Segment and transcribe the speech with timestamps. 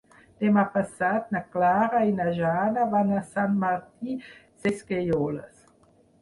[0.43, 4.17] Demà passat na Clara i na Jana van a Sant Martí
[4.65, 5.63] Sesgueioles.